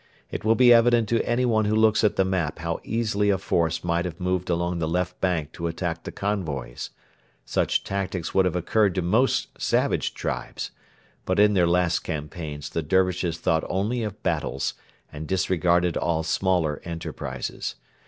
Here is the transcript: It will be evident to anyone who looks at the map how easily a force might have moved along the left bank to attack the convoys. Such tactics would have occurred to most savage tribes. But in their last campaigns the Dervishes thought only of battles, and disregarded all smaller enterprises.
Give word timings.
It 0.31 0.43
will 0.43 0.55
be 0.55 0.73
evident 0.73 1.07
to 1.09 1.21
anyone 1.29 1.65
who 1.65 1.75
looks 1.75 2.03
at 2.03 2.15
the 2.15 2.25
map 2.25 2.57
how 2.57 2.79
easily 2.83 3.29
a 3.29 3.37
force 3.37 3.83
might 3.83 4.03
have 4.05 4.19
moved 4.19 4.49
along 4.49 4.79
the 4.79 4.87
left 4.87 5.21
bank 5.21 5.51
to 5.51 5.67
attack 5.67 6.05
the 6.05 6.11
convoys. 6.11 6.89
Such 7.45 7.83
tactics 7.83 8.33
would 8.33 8.45
have 8.45 8.55
occurred 8.55 8.95
to 8.95 9.03
most 9.03 9.61
savage 9.61 10.15
tribes. 10.15 10.71
But 11.23 11.37
in 11.37 11.53
their 11.53 11.67
last 11.67 11.99
campaigns 11.99 12.71
the 12.71 12.81
Dervishes 12.81 13.37
thought 13.37 13.63
only 13.69 14.01
of 14.01 14.23
battles, 14.23 14.73
and 15.13 15.27
disregarded 15.27 15.95
all 15.95 16.23
smaller 16.23 16.81
enterprises. 16.83 17.75